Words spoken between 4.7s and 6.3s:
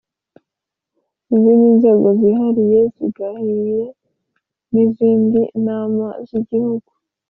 n izindi Nama z